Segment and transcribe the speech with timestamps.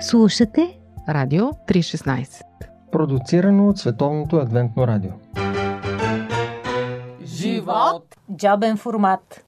[0.00, 2.42] Слушате Радио 316
[2.92, 5.10] Продуцирано от Световното адвентно радио
[7.24, 8.16] Живот!
[8.36, 9.44] Джобен формат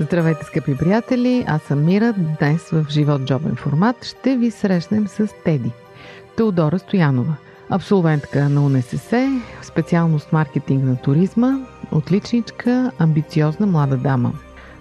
[0.00, 1.44] Здравейте, скъпи приятели!
[1.48, 2.14] Аз съм Мира.
[2.40, 5.72] Днес в Живот Джобен формат ще ви срещнем с Теди.
[6.36, 7.36] Теодора Стоянова.
[7.74, 11.58] Абсолвентка на УНСС, специалност маркетинг на туризма,
[11.92, 14.32] отличничка, амбициозна млада дама.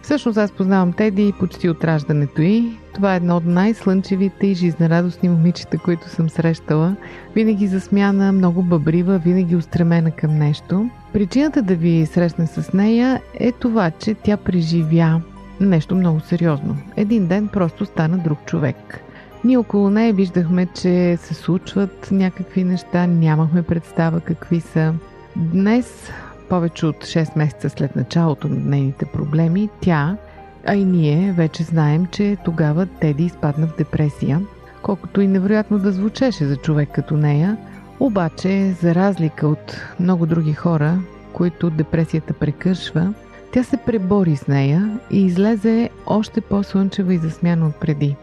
[0.01, 2.77] Всъщност аз познавам Теди почти от раждането й.
[2.93, 6.95] Това е едно от най-слънчевите и жизнерадостни момичета, които съм срещала.
[7.35, 10.89] Винаги засмяна, много бъбрива, винаги устремена към нещо.
[11.13, 15.21] Причината да ви срещна с нея е това, че тя преживя
[15.59, 16.77] нещо много сериозно.
[16.97, 19.03] Един ден просто стана друг човек.
[19.45, 24.93] Ние около нея виждахме, че се случват някакви неща, нямахме представа какви са.
[25.35, 26.09] Днес,
[26.49, 30.17] повече от 6 месеца след началото на нейните проблеми, тя,
[30.65, 34.41] а и ние вече знаем, че тогава Теди изпадна в депресия.
[34.81, 37.57] Колкото и невероятно да звучеше за човек като нея,
[37.99, 40.99] обаче, за разлика от много други хора,
[41.33, 43.13] които депресията прекъсва,
[43.53, 48.15] тя се пребори с нея и излезе още по-слънчева и засмяна от преди.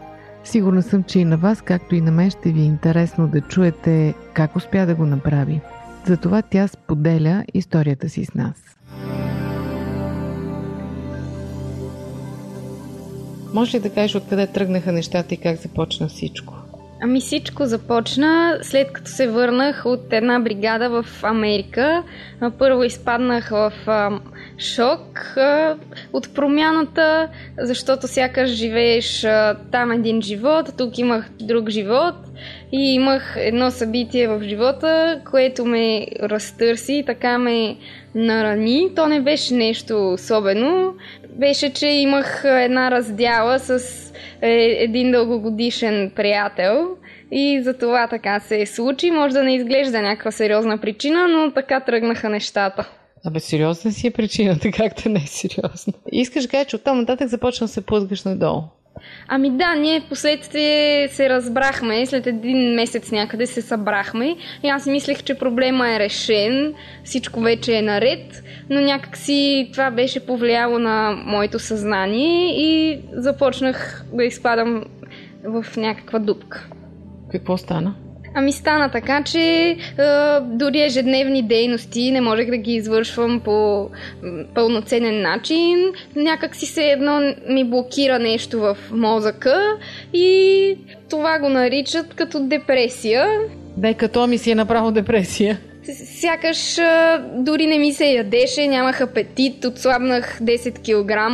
[0.43, 3.41] Сигурна съм, че и на вас, както и на мен, ще ви е интересно да
[3.41, 5.61] чуете как успя да го направи.
[6.05, 8.55] Затова тя споделя историята си с нас.
[13.53, 16.60] Може ли да кажеш откъде тръгнаха нещата и как започна всичко?
[17.03, 22.03] Ами всичко започна след като се върнах от една бригада в Америка.
[22.57, 23.73] Първо изпаднах в
[24.57, 25.35] шок
[26.13, 29.27] от промяната, защото сякаш живееш
[29.71, 32.15] там един живот, тук имах друг живот
[32.71, 37.77] и имах едно събитие в живота, което ме разтърси и така ме
[38.15, 38.91] нарани.
[38.95, 40.93] То не беше нещо особено.
[41.41, 43.81] Беше, че имах една раздяла с
[44.41, 46.87] е един дългогодишен приятел
[47.31, 49.11] и за това така се случи.
[49.11, 52.89] Може да не изглежда някаква сериозна причина, но така тръгнаха нещата.
[53.25, 55.93] Абе, сериозна си е причината, как да не е сериозна.
[56.11, 58.61] Искаш да кажа, че оттам нататък започна да се плъзгаш надолу.
[59.27, 64.85] Ами да, ние в последствие се разбрахме, след един месец някъде се събрахме и аз
[64.85, 66.73] мислех, че проблема е решен,
[67.03, 74.23] всичко вече е наред, но някакси това беше повлияло на моето съзнание и започнах да
[74.23, 74.83] изпадам
[75.43, 76.67] в някаква дупка.
[77.31, 77.95] Какво стана?
[78.33, 79.75] Ами стана така, че е,
[80.43, 83.89] дори ежедневни дейности не можех да ги извършвам по
[84.55, 85.77] пълноценен начин.
[86.15, 89.77] Някак си се едно ми блокира нещо в мозъка
[90.13, 90.77] и
[91.09, 93.27] това го наричат като депресия.
[93.77, 95.59] Бе, като ми си е направо депресия.
[95.93, 96.77] Сякаш
[97.33, 101.31] дори не ми се ядеше, нямах апетит, отслабнах 10 кг,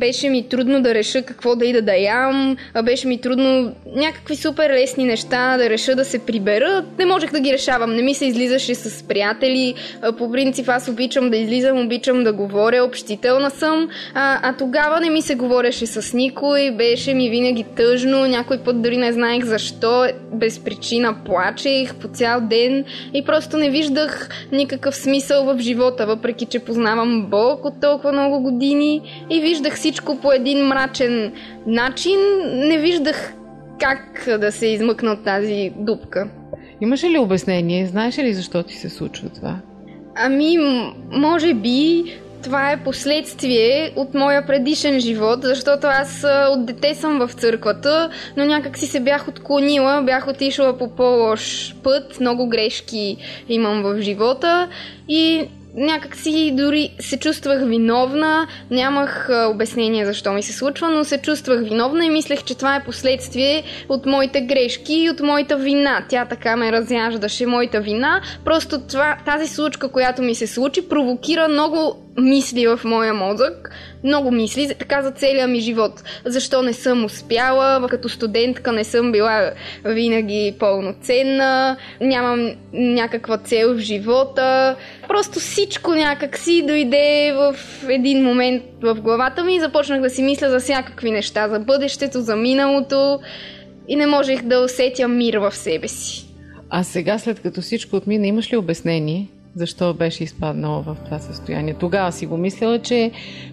[0.00, 4.70] беше ми трудно да реша какво да ида да ям, беше ми трудно някакви супер
[4.70, 6.84] лесни неща да реша да се прибера.
[6.98, 9.74] Не можех да ги решавам, не ми се излизаше с приятели.
[10.18, 15.10] По принцип аз обичам да излизам, обичам да говоря, общителна съм, а, а тогава не
[15.10, 20.06] ми се говореше с никой, беше ми винаги тъжно, някой път дори не знаех защо,
[20.32, 22.84] без причина плачех по цял ден.
[23.14, 28.40] И просто не виждах никакъв смисъл в живота, въпреки че познавам Бог от толкова много
[28.40, 31.32] години и виждах всичко по един мрачен
[31.66, 32.18] начин,
[32.54, 33.32] не виждах
[33.80, 36.28] как да се измъкна от тази дупка.
[36.80, 37.86] Имаш ли обяснение?
[37.86, 39.56] Знаеш ли защо ти се случва това?
[40.14, 40.58] Ами,
[41.10, 42.04] може би
[42.46, 48.44] това е последствие от моя предишен живот, защото аз от дете съм в църквата, но
[48.44, 53.16] някак си се бях отклонила, бях отишла по по-лош път, много грешки
[53.48, 54.68] имам в живота
[55.08, 61.18] и някак си дори се чувствах виновна, нямах обяснение защо ми се случва, но се
[61.18, 66.04] чувствах виновна и мислех, че това е последствие от моите грешки и от моята вина.
[66.08, 68.20] Тя така ме разяждаше, моята вина.
[68.44, 73.70] Просто това, тази случка, която ми се случи, провокира много мисли в моя мозък,
[74.04, 76.02] много мисли, така за целия ми живот.
[76.24, 79.50] Защо не съм успяла, като студентка не съм била
[79.84, 84.76] винаги пълноценна, нямам някаква цел в живота.
[85.08, 87.56] Просто всичко някак си дойде в
[87.88, 92.20] един момент в главата ми и започнах да си мисля за всякакви неща, за бъдещето,
[92.20, 93.20] за миналото
[93.88, 96.26] и не можех да усетя мир в себе си.
[96.70, 99.26] А сега, след като всичко отмина, имаш ли обяснение?
[99.56, 101.74] Защо беше изпаднала в това състояние.
[101.74, 103.10] Тогава си го мислила, че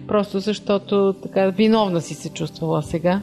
[0.08, 3.20] просто защото така виновна си се чувствала сега.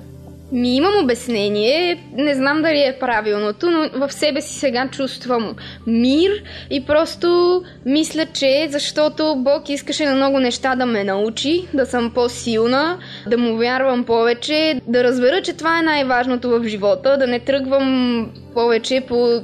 [0.51, 5.55] Ми имам обяснение, не знам дали е правилното, но в себе си сега чувствам
[5.87, 6.31] мир
[6.69, 12.11] и просто мисля, че защото Бог искаше на много неща да ме научи, да съм
[12.13, 12.97] по-силна,
[13.27, 18.31] да му вярвам повече, да разбера, че това е най-важното в живота, да не тръгвам
[18.53, 19.41] повече по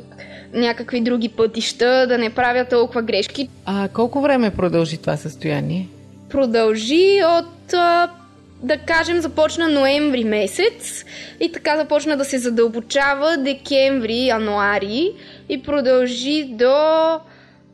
[0.53, 3.49] някакви други пътища, да не правя толкова грешки.
[3.65, 5.87] А колко време продължи това състояние?
[6.29, 7.73] Продължи от
[8.63, 11.05] да кажем, започна ноември месец
[11.39, 15.11] и така започна да се задълбочава декември, януари
[15.49, 16.73] и продължи до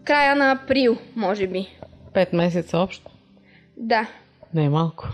[0.03, 1.67] края на април, може би.
[2.13, 3.11] Пет месеца общо?
[3.77, 4.07] Да.
[4.53, 5.07] Не е малко.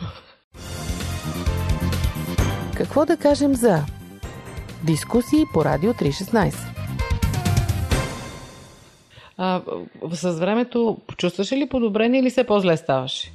[2.78, 3.84] Какво да кажем за
[4.84, 6.54] дискусии по Радио 316?
[9.42, 9.62] А,
[10.12, 13.32] с времето почувстваше ли подобрение или все по-зле ставаше?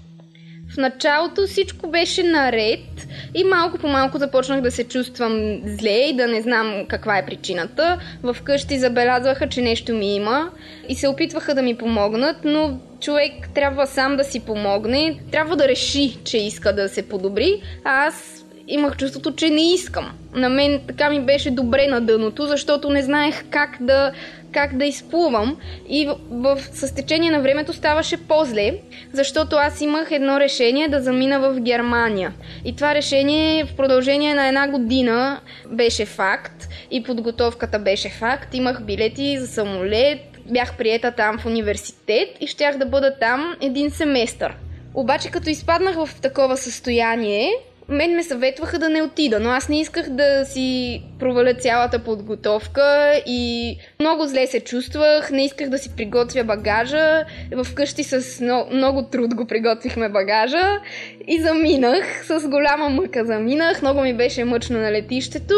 [0.74, 6.16] В началото всичко беше наред и малко по малко започнах да се чувствам зле и
[6.16, 7.98] да не знам каква е причината.
[8.34, 10.50] Вкъщи забелязваха, че нещо ми има
[10.88, 15.68] и се опитваха да ми помогнат, но човек трябва сам да си помогне, трябва да
[15.68, 20.12] реши, че иска да се подобри, а аз имах чувството, че не искам.
[20.34, 24.12] На мен така ми беше добре на дъното, защото не знаех как да
[24.54, 25.56] как да изплувам
[25.88, 28.74] и в, в, с течение на времето ставаше по-зле,
[29.12, 32.32] защото аз имах едно решение да замина в Германия.
[32.64, 35.40] И това решение в продължение на една година
[35.70, 38.54] беше факт и подготовката беше факт.
[38.54, 40.18] Имах билети за самолет,
[40.50, 44.56] бях приета там в университет и щях да бъда там един семестър.
[44.94, 47.50] Обаче като изпаднах в такова състояние,
[47.88, 53.20] мен ме съветваха да не отида, но аз не исках да си проваля цялата подготовка
[53.26, 57.24] и много зле се чувствах, не исках да си приготвя багажа.
[57.64, 60.80] Вкъщи с много, много труд го приготвихме багажа
[61.28, 65.54] и заминах, с голяма мъка заминах, много ми беше мъчно на летището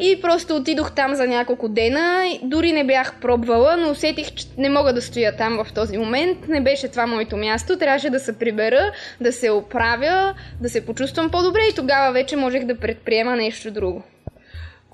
[0.00, 2.24] и просто отидох там за няколко дена.
[2.42, 6.48] Дори не бях пробвала, но усетих, че не мога да стоя там в този момент.
[6.48, 11.30] Не беше това моето място, трябваше да се прибера, да се оправя, да се почувствам
[11.30, 14.02] по-добре и тогава вече можех да предприема нещо друго.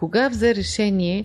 [0.02, 1.24] Кога взе решение,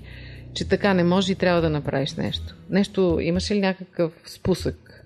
[0.53, 2.55] че така не може и трябва да направиш нещо?
[2.69, 5.03] Нещо, имаше ли някакъв спусък?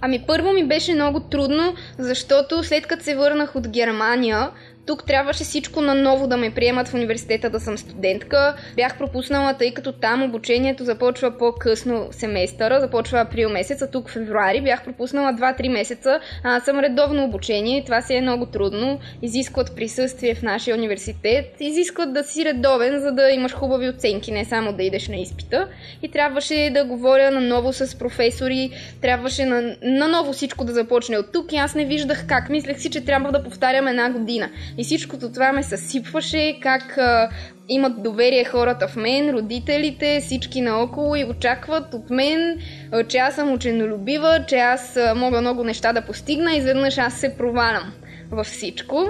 [0.00, 4.50] Ами първо ми беше много трудно, защото след като се върнах от Германия,
[4.86, 8.56] тук трябваше всичко наново да ме приемат в университета да съм студентка.
[8.76, 14.60] Бях пропуснала, тъй като там обучението започва по-късно семестъра, започва април месец, а тук февруари.
[14.60, 16.20] Бях пропуснала 2-3 месеца.
[16.42, 18.98] А, съм редовно обучение и това си е много трудно.
[19.22, 24.44] Изискват присъствие в нашия университет, изискват да си редовен, за да имаш хубави оценки, не
[24.44, 25.68] само да идеш на изпита.
[26.02, 28.70] И трябваше да говоря наново с професори,
[29.00, 32.50] трябваше на, наново всичко да започне от тук и аз не виждах как.
[32.50, 34.50] Мислех си, че трябва да повтарям една година.
[34.78, 37.28] И всичкото това ме съсипваше, как а,
[37.68, 42.58] имат доверие хората в мен, родителите, всички наоколо и очакват от мен,
[42.92, 46.98] а, че аз съм ученолюбива, че аз а, мога много неща да постигна и изведнъж
[46.98, 47.92] аз се провалям
[48.30, 49.04] във всичко.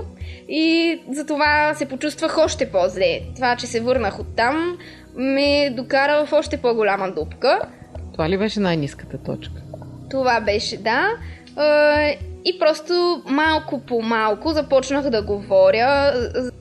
[0.48, 3.20] И затова се почувствах още по-зле.
[3.34, 4.78] Това, че се върнах оттам,
[5.16, 7.60] ме докара в още по-голяма дупка.
[8.12, 9.62] Това ли беше най-низката точка?
[10.10, 11.08] Това беше, да.
[12.44, 16.12] И просто малко по малко започнах да говоря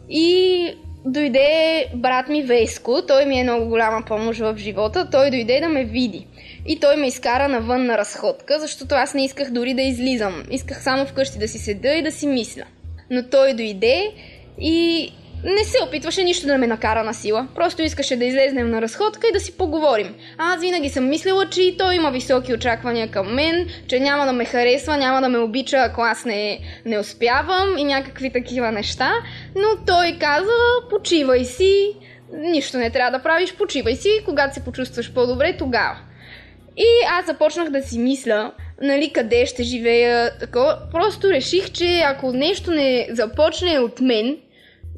[0.10, 0.68] и
[1.06, 5.70] дойде брат ми Веско, той ми е много голяма помощ в живота, той дойде да
[5.70, 6.28] ме види.
[6.68, 10.44] И той ме изкара навън на разходка, защото аз не исках дори да излизам.
[10.52, 12.64] Исках само вкъщи да си седа и да си мисля.
[13.10, 14.12] Но той дойде
[14.60, 15.12] и
[15.44, 17.48] не се опитваше нищо да ме накара на сила.
[17.56, 20.16] Просто искаше да излезнем на разходка и да си поговорим.
[20.38, 24.26] А аз винаги съм мислила, че и той има високи очаквания към мен, че няма
[24.26, 28.72] да ме харесва, няма да ме обича, ако аз не, не успявам и някакви такива
[28.72, 29.12] неща.
[29.56, 30.52] Но той каза,
[30.90, 31.94] почивай си,
[32.34, 35.98] нищо не трябва да правиш, почивай си, когато се почувстваш по-добре, тогава.
[36.78, 36.88] И
[37.20, 40.78] аз започнах да си мисля, нали, къде ще живея, такова.
[40.92, 44.38] Просто реших, че ако нещо не започне от мен,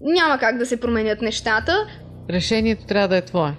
[0.01, 1.87] няма как да се променят нещата.
[2.29, 3.53] Решението трябва да е твое.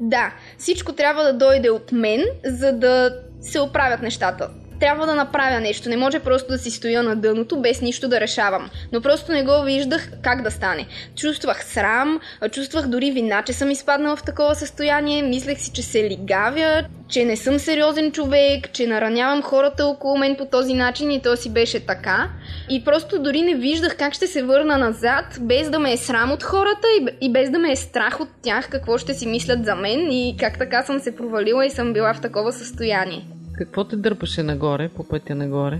[0.00, 4.48] Да, всичко трябва да дойде от мен, за да се оправят нещата
[4.84, 5.88] трябва да направя нещо.
[5.88, 8.70] Не може просто да си стоя на дъното без нищо да решавам.
[8.92, 10.86] Но просто не го виждах как да стане.
[11.16, 12.20] Чувствах срам,
[12.52, 15.22] чувствах дори вина, че съм изпаднала в такова състояние.
[15.22, 20.36] Мислех си, че се лигавя, че не съм сериозен човек, че наранявам хората около мен
[20.36, 22.28] по този начин и то си беше така.
[22.70, 26.32] И просто дори не виждах как ще се върна назад, без да ме е срам
[26.32, 26.86] от хората
[27.20, 30.36] и без да ме е страх от тях какво ще си мислят за мен и
[30.40, 33.33] как така съм се провалила и съм била в такова състояние.
[33.58, 35.78] Какво те дърпаше нагоре, по пътя нагоре?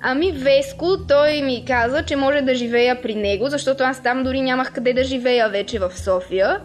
[0.00, 4.40] Ами Веско, той ми каза, че може да живея при него, защото аз там дори
[4.40, 6.60] нямах къде да живея вече в София.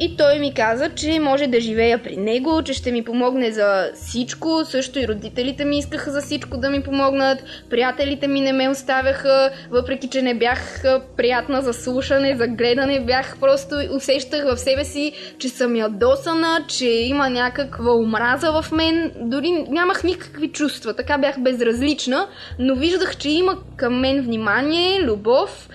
[0.00, 3.90] И той ми каза, че може да живея при него, че ще ми помогне за
[3.94, 4.64] всичко.
[4.64, 7.38] Също и родителите ми искаха за всичко да ми помогнат.
[7.70, 10.82] Приятелите ми не ме оставяха, въпреки че не бях
[11.16, 13.00] приятна за слушане, за гледане.
[13.00, 19.12] Бях просто усещах в себе си, че съм ядосана, че има някаква омраза в мен.
[19.20, 20.94] Дори нямах никакви чувства.
[20.94, 22.26] Така бях безразлична,
[22.58, 25.68] но виждах, че има към мен внимание, любов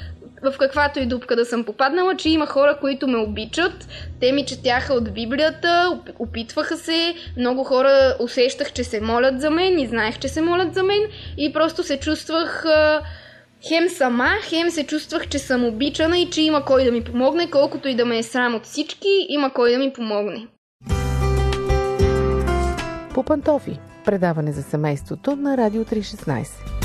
[0.44, 3.88] в каквато и дупка да съм попаднала, че има хора, които ме обичат.
[4.20, 7.16] Те ми четяха от Библията, опитваха се.
[7.38, 11.02] Много хора усещах, че се молят за мен и знаех, че се молят за мен.
[11.38, 12.66] И просто се чувствах
[13.68, 17.50] хем сама, хем се чувствах, че съм обичана и че има кой да ми помогне,
[17.50, 20.48] колкото и да ме е срам от всички, има кой да ми помогне.
[23.14, 23.80] По пантофи.
[24.06, 26.77] Предаване за семейството на Радио 316.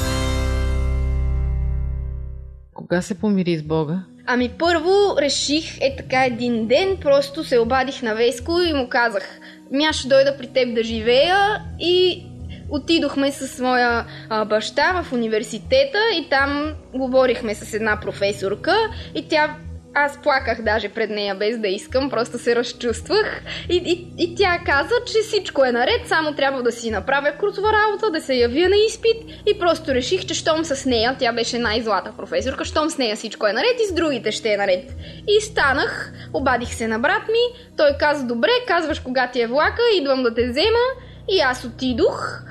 [2.92, 3.98] Кога се помири с Бога?
[4.26, 9.40] Ами първо реших е така един ден, просто се обадих на Веско и му казах,
[9.70, 12.26] ми ще дойда при теб да живея и
[12.70, 18.76] отидохме с моя а, баща в университета и там говорихме с една професорка
[19.14, 19.56] и тя
[19.94, 23.42] аз плаках даже пред нея без да искам, просто се разчувствах.
[23.68, 27.72] И, и, и тя каза, че всичко е наред, само трябва да си направя курсова
[27.72, 31.58] работа, да се явя на изпит и просто реших, че щом с нея, тя беше
[31.58, 34.84] най-злата професорка, щом с нея всичко е наред и с другите ще е наред.
[35.28, 39.82] И станах, обадих се на брат ми, той каза, добре, казваш кога ти е влака,
[40.00, 40.84] идвам да те взема
[41.30, 42.42] и аз отидох.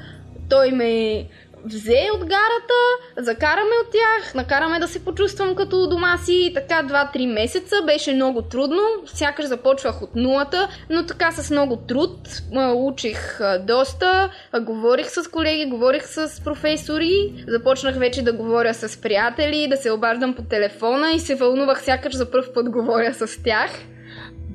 [0.50, 1.26] Той ме
[1.66, 2.80] взе от гарата,
[3.18, 7.76] закараме от тях, накараме да се почувствам като дома си и така 2-3 месеца.
[7.86, 12.42] Беше много трудно, сякаш започвах от нулата, но така с много труд.
[12.76, 14.30] Учих доста,
[14.62, 20.34] говорих с колеги, говорих с професори, започнах вече да говоря с приятели, да се обаждам
[20.34, 23.72] по телефона и се вълнувах сякаш за първ път говоря с тях.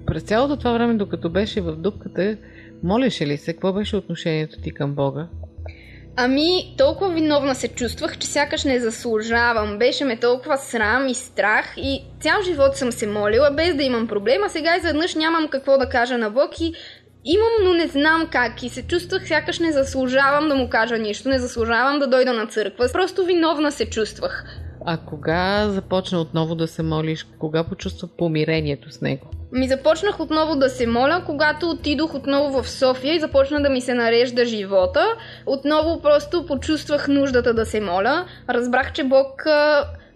[0.07, 2.37] През цялото това време, докато беше в дупката,
[2.83, 3.53] молеше ли се?
[3.53, 5.29] Какво беше отношението ти към Бога?
[6.19, 9.79] Ами, толкова виновна се чувствах, че сякаш не заслужавам.
[9.79, 14.07] Беше ме толкова срам и страх и цял живот съм се молила, без да имам
[14.07, 14.49] проблема.
[14.49, 16.73] Сега изведнъж нямам какво да кажа на Бог и
[17.25, 18.63] имам, но не знам как.
[18.63, 22.47] И се чувствах, сякаш не заслужавам да му кажа нищо, не заслужавам да дойда на
[22.47, 22.89] църква.
[22.93, 24.45] Просто виновна се чувствах.
[24.87, 27.27] А кога започна отново да се молиш?
[27.39, 29.31] Кога почувства помирението с него?
[29.57, 33.81] Ми започнах отново да се моля, когато отидох отново в София и започна да ми
[33.81, 35.07] се нарежда живота.
[35.47, 38.25] Отново просто почувствах нуждата да се моля.
[38.49, 39.45] Разбрах, че Бог,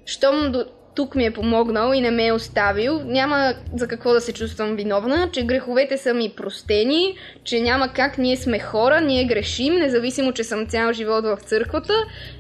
[0.06, 4.20] щом до тук ми е помогнал и не ме е оставил, няма за какво да
[4.20, 9.25] се чувствам виновна, че греховете са ми простени, че няма как ние сме хора, ние
[9.25, 11.94] грешим, независимо, че съм цял живот в църквата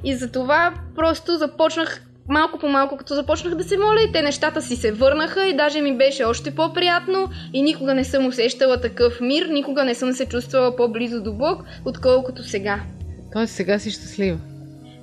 [0.04, 4.62] и затова просто започнах малко по малко, като започнах да се моля и те нещата
[4.62, 9.20] си се върнаха и даже ми беше още по-приятно и никога не съм усещала такъв
[9.20, 12.80] мир, никога не съм се чувствала по-близо до Бог, отколкото сега.
[13.32, 14.38] Тоест сега си щастлива?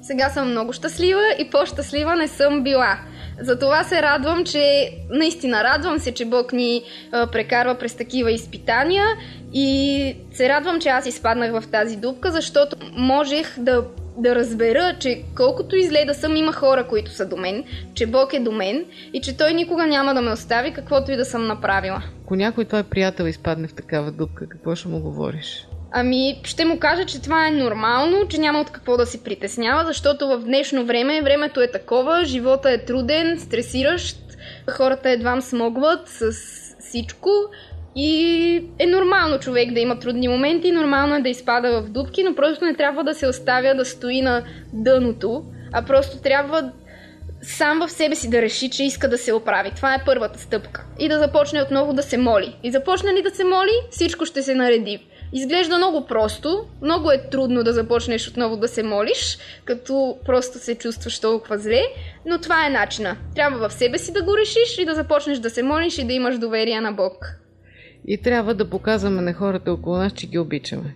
[0.01, 2.99] Сега съм много щастлива и по-щастлива не съм била.
[3.41, 9.05] Затова се радвам, че наистина радвам се, че Бог ни а, прекарва през такива изпитания
[9.53, 13.83] и се радвам, че аз изпаднах в тази дупка, защото можех да
[14.17, 18.07] да разбера, че колкото и зле да съм, има хора, които са до мен, че
[18.07, 21.25] Бог е до мен и че Той никога няма да ме остави, каквото и да
[21.25, 22.03] съм направила.
[22.23, 25.67] Ако някой твой приятел изпадне в такава дупка, какво ще му говориш?
[25.91, 29.85] Ами, ще му кажа, че това е нормално, че няма от какво да се притеснява,
[29.85, 34.17] защото в днешно време времето е такова, живота е труден, стресиращ,
[34.69, 36.31] хората едва смогват с
[36.79, 37.29] всичко
[37.99, 42.35] и е нормално човек да има трудни моменти, нормално е да изпада в дупки, но
[42.35, 46.71] просто не трябва да се оставя да стои на дъното, а просто трябва
[47.41, 49.71] сам в себе си да реши, че иска да се оправи.
[49.75, 50.85] Това е първата стъпка.
[50.99, 52.55] И да започне отново да се моли.
[52.63, 55.07] И започне ли да се моли, всичко ще се нареди.
[55.33, 60.75] Изглежда много просто, много е трудно да започнеш отново да се молиш, като просто се
[60.75, 61.83] чувстваш толкова зле,
[62.25, 63.17] но това е начина.
[63.35, 66.13] Трябва в себе си да го решиш и да започнеш да се молиш и да
[66.13, 67.37] имаш доверие на Бог
[68.07, 70.95] и трябва да показваме на хората около нас, че ги обичаме.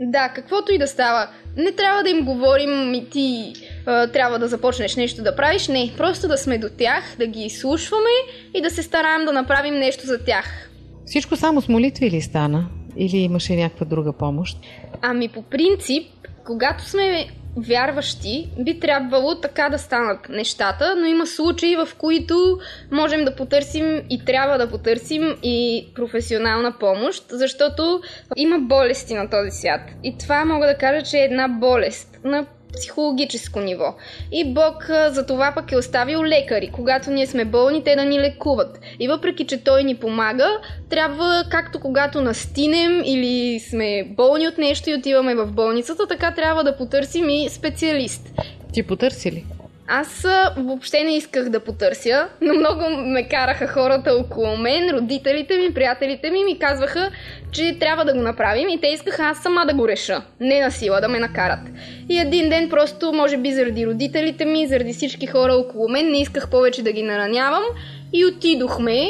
[0.00, 1.28] Да, каквото и да става.
[1.56, 3.52] Не трябва да им говорим и ти
[3.86, 5.68] а, трябва да започнеш нещо да правиш.
[5.68, 8.10] Не, просто да сме до тях, да ги изслушваме
[8.54, 10.70] и да се стараем да направим нещо за тях.
[11.06, 12.68] Всичко само с молитви ли стана?
[12.96, 14.58] Или имаше някаква друга помощ?
[15.02, 16.06] Ами по принцип,
[16.46, 22.58] когато сме вярващи, би трябвало така да станат нещата, но има случаи, в които
[22.92, 28.00] можем да потърсим и трябва да потърсим и професионална помощ, защото
[28.36, 29.80] има болести на този свят.
[30.04, 32.46] И това мога да кажа, че е една болест на
[32.76, 33.94] психологическо ниво.
[34.32, 36.70] И Бог за това пък е оставил лекари.
[36.72, 38.80] Когато ние сме болни, те да ни лекуват.
[39.00, 40.48] И въпреки, че Той ни помага,
[40.90, 46.64] трябва, както когато настинем или сме болни от нещо и отиваме в болницата, така трябва
[46.64, 48.32] да потърсим и специалист.
[48.72, 49.44] Ти потърси ли?
[49.88, 50.26] Аз
[50.56, 56.30] въобще не исках да потърся, но много ме караха хората около мен, родителите ми, приятелите
[56.30, 57.10] ми ми казваха,
[57.52, 60.70] че трябва да го направим и те искаха аз сама да го реша, не на
[60.70, 61.60] сила да ме накарат.
[62.08, 66.20] И един ден просто, може би заради родителите ми, заради всички хора около мен, не
[66.20, 67.64] исках повече да ги наранявам
[68.12, 69.06] и отидохме.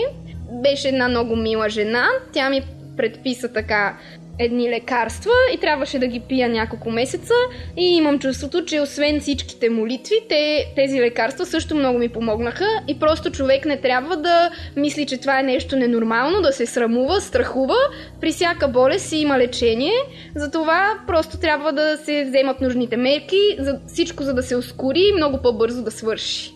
[0.63, 2.63] Беше една много мила жена, тя ми
[2.97, 3.97] предписа така
[4.39, 7.35] едни лекарства и трябваше да ги пия няколко месеца
[7.77, 12.99] и имам чувството, че освен всичките молитви, те, тези лекарства също много ми помогнаха и
[12.99, 17.77] просто човек не трябва да мисли, че това е нещо ненормално, да се срамува, страхува.
[18.21, 19.95] При всяка болест си има лечение,
[20.35, 25.13] затова просто трябва да се вземат нужните мерки, за всичко за да се ускори и
[25.17, 26.53] много по-бързо да свърши.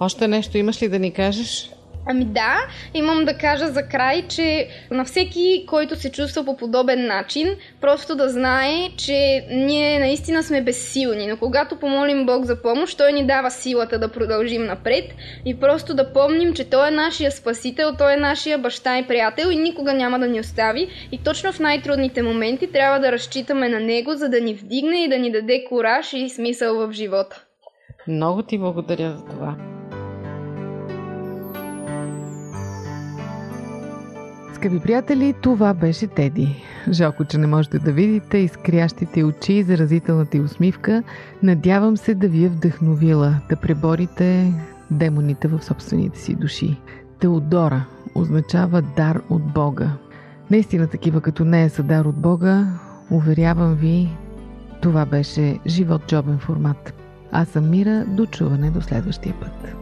[0.00, 1.70] Още нещо имаш ли да ни кажеш?
[2.06, 2.56] Ами да,
[2.94, 7.48] имам да кажа за край, че на всеки, който се чувства по подобен начин,
[7.80, 13.12] просто да знае, че ние наистина сме безсилни, но когато помолим Бог за помощ, Той
[13.12, 15.04] ни дава силата да продължим напред
[15.44, 19.48] и просто да помним, че Той е нашия спасител, Той е нашия баща и приятел
[19.50, 23.80] и никога няма да ни остави и точно в най-трудните моменти трябва да разчитаме на
[23.80, 27.44] Него, за да ни вдигне и да ни даде кураж и смисъл в живота.
[28.08, 29.71] Много ти благодаря за това.
[34.62, 36.64] Скъпи приятели, това беше Теди.
[36.90, 41.02] Жалко, че не можете да видите изкрящите очи и заразителната й усмивка.
[41.42, 44.52] Надявам се да ви е вдъхновила да преборите
[44.90, 46.80] демоните в собствените си души.
[47.18, 49.90] Теодора означава дар от Бога.
[50.50, 52.66] Наистина такива като нея са дар от Бога.
[53.10, 54.16] Уверявам ви,
[54.82, 56.94] това беше живот джобен формат.
[57.32, 59.81] Аз съм Мира, до чуване до следващия път.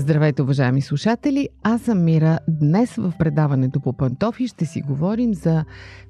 [0.00, 1.48] Здравейте, уважаеми слушатели!
[1.62, 2.38] Аз съм Мира.
[2.48, 5.64] Днес в предаването по пантофи ще си говорим за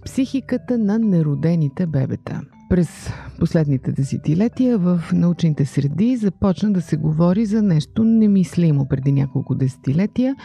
[0.05, 2.40] психиката на неродените бебета.
[2.68, 9.55] През последните десетилетия в научните среди започна да се говори за нещо немислимо преди няколко
[9.55, 10.37] десетилетия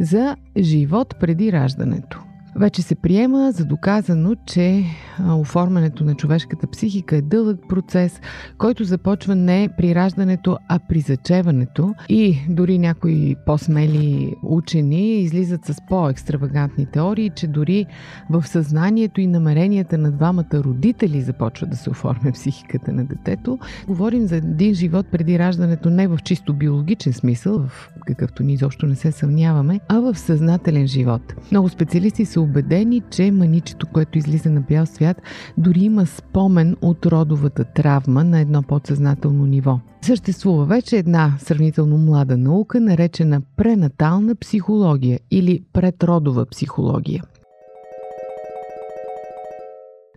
[0.00, 2.29] за живот преди раждането.
[2.56, 4.84] Вече се приема за доказано, че
[5.28, 8.20] оформянето на човешката психика е дълъг процес,
[8.58, 11.94] който започва не при раждането, а при зачеването.
[12.08, 17.86] И дори някои по-смели учени излизат с по-екстравагантни теории, че дори
[18.30, 23.58] в съзнанието и намеренията на двамата родители започва да се оформя психиката на детето.
[23.88, 28.86] Говорим за един живот преди раждането не в чисто биологичен смисъл, в какъвто ни изобщо
[28.86, 31.34] не се съмняваме, а в съзнателен живот.
[31.50, 35.22] Много специалисти убедени, че маничето, което излиза на бял свят,
[35.58, 39.80] дори има спомен от родовата травма на едно подсъзнателно ниво.
[40.02, 47.22] Съществува вече една сравнително млада наука, наречена пренатална психология или предродова психология.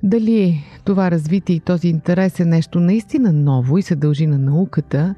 [0.04, 5.16] Дали това развитие и този интерес е нещо наистина ново и се дължи на науката,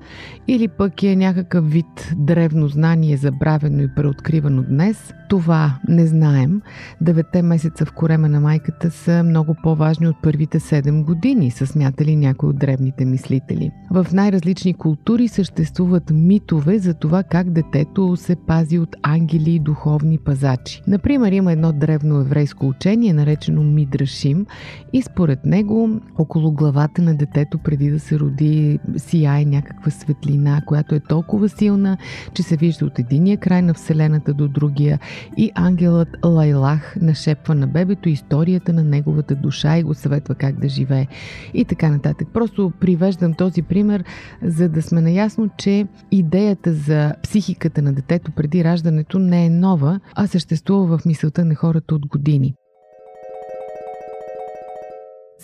[0.47, 6.61] или пък е някакъв вид древно знание, забравено и преоткривано днес, това не знаем.
[7.01, 12.15] Девете месеца в корема на майката са много по-важни от първите 7 години, са смятали
[12.15, 13.71] някои от древните мислители.
[13.91, 20.17] В най-различни култури съществуват митове за това как детето се пази от ангели и духовни
[20.17, 20.81] пазачи.
[20.87, 24.45] Например, има едно древно еврейско учение, наречено Мидрашим,
[24.93, 25.54] и според него.
[26.17, 31.97] Около главата на детето преди да се роди сияе някаква светлина, която е толкова силна,
[32.33, 34.99] че се вижда от единия край на Вселената до другия
[35.37, 40.69] и ангелът Лайлах нашепва на бебето историята на неговата душа и го съветва как да
[40.69, 41.07] живее
[41.53, 42.27] и така нататък.
[42.33, 44.03] Просто привеждам този пример,
[44.43, 49.99] за да сме наясно, че идеята за психиката на детето преди раждането не е нова,
[50.15, 52.55] а съществува в мисълта на хората от години.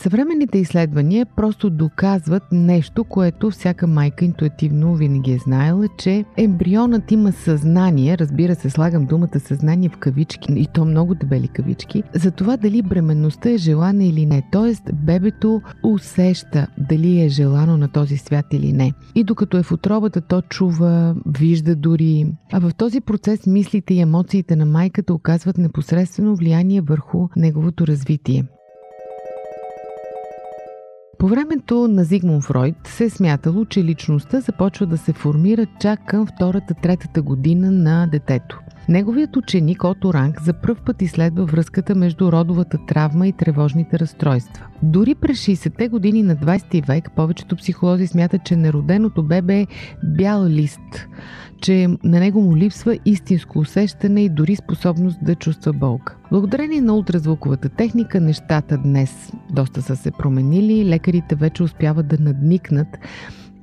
[0.02, 7.32] Съвременните изследвания просто доказват нещо, което всяка майка интуитивно винаги е знаела, че ембрионът има
[7.32, 12.58] съзнание, разбира се, слагам думата съзнание в кавички и то много дебели кавички, за това
[12.58, 14.48] дали бременността е желана или не.
[14.52, 18.94] Тоест, бебето усеща дали е желано на този свят или не.
[19.16, 22.26] И докато е в отробата, то чува, вижда дори.
[22.52, 28.46] А в този процес мислите и емоциите на майката оказват непосредствено влияние върху неговото развитие.
[31.22, 36.06] По времето на Зигмун Фройд се е смятало, че личността започва да се формира чак
[36.06, 38.60] към втората-третата година на детето.
[38.90, 44.66] Неговият ученик Ото Ранг за пръв път изследва връзката между родовата травма и тревожните разстройства.
[44.84, 49.68] Дори през 60-те години на 20 век повечето психолози смятат, че нероденото бебе е
[50.04, 51.08] бял лист,
[51.62, 56.16] че на него му липсва истинско усещане и дори способност да чувства болка.
[56.32, 60.90] Благодарение на ултразвуковата техника нещата днес доста са се променили.
[60.90, 62.88] Лекарите вече успяват да надникнат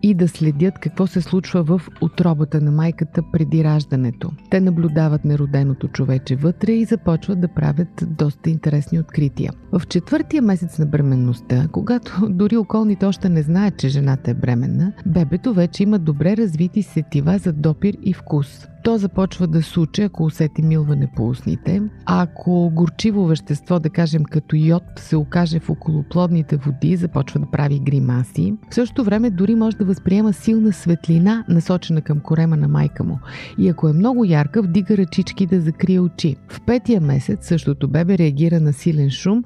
[0.02, 4.30] и да следят какво се случва в отробата на майката преди раждането.
[4.50, 9.52] Те наблюдават нероденото човече вътре и започват да правят доста интересни открития.
[9.72, 14.92] В четвъртия месец на бременността, когато дори околните още не знаят, че жената е бременна,
[15.06, 18.68] бебето вече има добре развити сетива за допир и вкус.
[18.88, 21.82] То започва да суче, ако усети милване по устните.
[22.06, 27.78] Ако горчиво вещество, да кажем като йод, се окаже в околоплодните води, започва да прави
[27.78, 28.54] гримаси.
[28.70, 33.18] В същото време дори може да възприема силна светлина, насочена към корема на майка му.
[33.58, 36.36] И ако е много ярка, вдига ръчички да закрие очи.
[36.48, 39.44] В петия месец същото бебе реагира на силен шум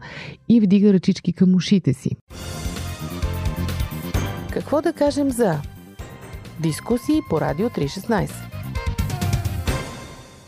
[0.49, 2.11] и вдига ръчички към ушите си.
[4.53, 5.59] Какво да кажем за
[6.61, 8.62] дискусии по Радио 316?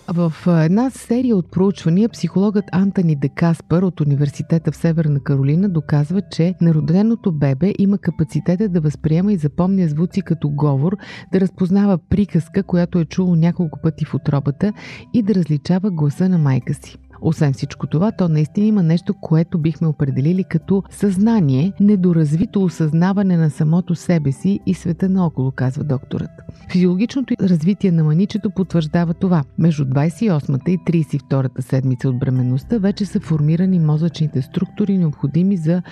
[0.08, 6.22] В една серия от проучвания психологът Антони Де Каспар от Университета в Северна Каролина доказва,
[6.30, 10.96] че народеното бебе има капацитета да възприема и запомня звуци като говор,
[11.32, 14.72] да разпознава приказка, която е чуло няколко пъти в отробата
[15.14, 16.98] и да различава гласа на майка си.
[17.20, 23.50] Освен всичко това, то наистина има нещо, което бихме определили като съзнание, недоразвито осъзнаване на
[23.50, 26.30] самото себе си и света наоколо, казва докторът.
[26.72, 29.44] Физиологичното развитие на маничето потвърждава това.
[29.58, 35.82] Между 28-та и 32-та седмица от бременността вече са формирани мозъчните структури, необходими за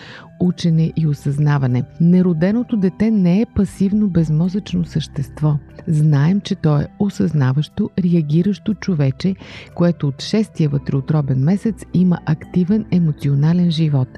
[0.40, 1.82] учене и осъзнаване.
[2.00, 5.56] Нероденото дете не е пасивно безмозъчно същество.
[5.88, 9.34] Знаем, че то е осъзнаващо, реагиращо човече,
[9.74, 10.68] което от шестия
[11.12, 14.08] вътреотробен месец има активен емоционален живот.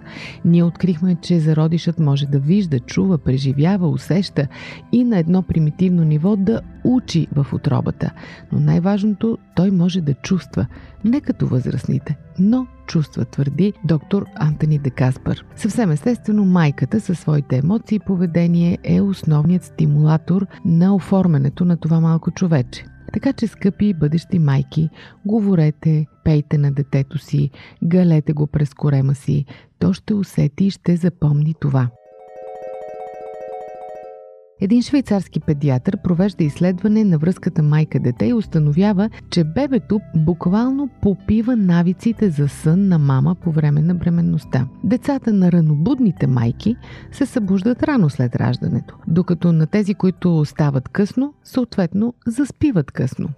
[0.44, 4.46] Ние открихме, че зародишът може да вижда, чува, преживява, усеща
[4.92, 8.10] и на едно примитивно ниво да учи в отробата.
[8.52, 10.66] Но най-важното, той може да чувства.
[11.04, 15.36] Не като възрастните, но чувства, твърди доктор Антони Де Каспар.
[15.56, 22.00] Съвсем естествено, майката със своите емоции и поведение е основният стимулатор на оформянето на това
[22.00, 22.84] малко човече.
[23.12, 24.88] Така че, скъпи бъдещи майки,
[25.26, 27.50] говорете, пейте на детето си,
[27.84, 29.44] галете го през корема си,
[29.78, 31.88] то ще усети и ще запомни това.
[34.60, 42.30] Един швейцарски педиатър провежда изследване на връзката майка-дете и установява, че бебето буквално попива навиците
[42.30, 44.68] за сън на мама по време на бременността.
[44.84, 46.76] Децата на ранобудните майки
[47.12, 53.28] се събуждат рано след раждането, докато на тези, които стават късно, съответно заспиват късно.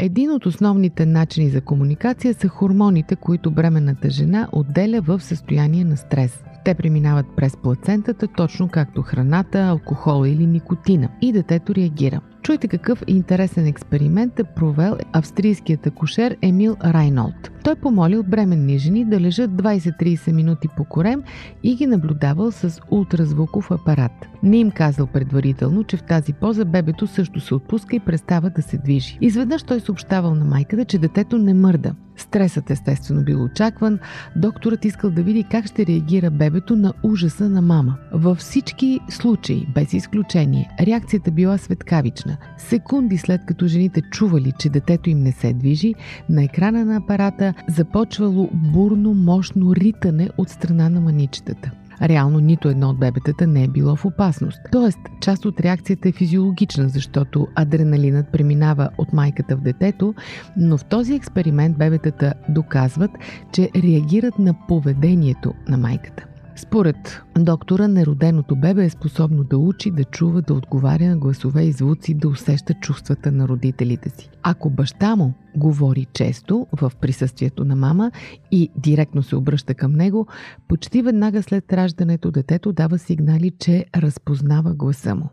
[0.00, 5.96] Един от основните начини за комуникация са хормоните, които бременната жена отделя в състояние на
[5.96, 6.44] стрес.
[6.64, 11.08] Те преминават през плацентата, точно както храната, алкохола или никотина.
[11.20, 12.20] И детето реагира.
[12.42, 17.50] Чуйте какъв интересен експеримент е провел австрийският акушер Емил Райнолд.
[17.64, 21.22] Той помолил бременни жени да лежат 20-30 минути по корем
[21.62, 24.28] и ги наблюдавал с ултразвуков апарат.
[24.42, 28.62] Не им казал предварително, че в тази поза бебето също се отпуска и престава да
[28.62, 29.18] се движи.
[29.20, 31.94] Изведнъж той съобщавал на майката, че детето не мърда.
[32.18, 33.98] Стресът естествено бил очакван.
[34.36, 37.96] Докторът искал да види как ще реагира бебето на ужаса на мама.
[38.12, 42.36] Във всички случаи, без изключение, реакцията била светкавична.
[42.58, 45.94] Секунди след като жените чували, че детето им не се движи,
[46.28, 51.70] на екрана на апарата започвало бурно, мощно ритане от страна на маничетата.
[52.02, 54.60] Реално нито едно от бебетата не е било в опасност.
[54.72, 60.14] Тоест, част от реакцията е физиологична, защото адреналинът преминава от майката в детето,
[60.56, 63.10] но в този експеримент бебетата доказват,
[63.52, 66.24] че реагират на поведението на майката.
[66.58, 71.72] Според доктора, нероденото бебе е способно да учи, да чува, да отговаря на гласове и
[71.72, 74.30] звуци, да усеща чувствата на родителите си.
[74.42, 78.10] Ако баща му говори често в присъствието на мама
[78.50, 80.26] и директно се обръща към него,
[80.68, 85.30] почти веднага след раждането детето дава сигнали, че разпознава гласа му.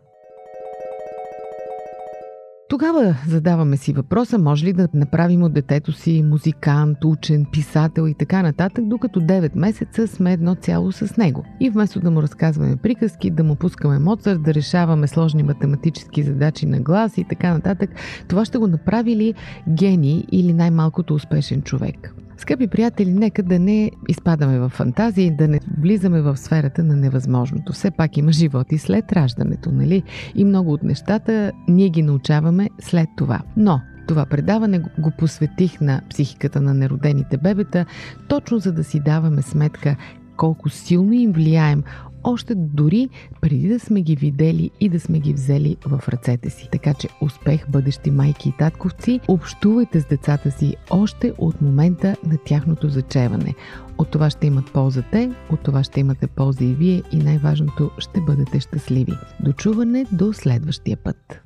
[2.68, 8.14] Тогава задаваме си въпроса, може ли да направим от детето си музикант, учен, писател и
[8.14, 11.44] така нататък, докато 9 месеца сме едно цяло с него.
[11.60, 16.66] И вместо да му разказваме приказки, да му пускаме Моцарт, да решаваме сложни математически задачи
[16.66, 17.90] на глас и така нататък,
[18.28, 19.34] това ще го направи ли
[19.68, 22.14] гений или най-малкото успешен човек?
[22.36, 27.72] Скъпи приятели, нека да не изпадаме в фантазии, да не влизаме в сферата на невъзможното.
[27.72, 30.02] Все пак има живот и след раждането, нали?
[30.34, 33.40] И много от нещата ние ги научаваме след това.
[33.56, 37.86] Но това предаване го посветих на психиката на неродените бебета,
[38.28, 39.96] точно за да си даваме сметка
[40.36, 41.82] колко силно им влияем
[42.26, 43.08] още дори
[43.40, 46.68] преди да сме ги видели и да сме ги взели в ръцете си.
[46.72, 52.38] Така че успех, бъдещи майки и татковци, общувайте с децата си още от момента на
[52.44, 53.54] тяхното зачеване.
[53.98, 57.90] От това ще имат полза те, от това ще имате полза и вие и най-важното
[57.98, 59.12] ще бъдете щастливи.
[59.40, 61.45] Дочуване до следващия път.